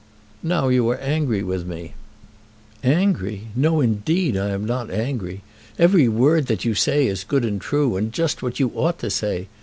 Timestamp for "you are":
0.69-0.97